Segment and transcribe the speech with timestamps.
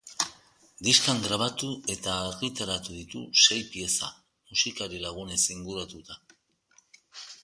[0.85, 4.09] Diskan grabatu eta argitaratu ditu sei pieza,
[4.55, 6.19] musikari lagunez inguratuta.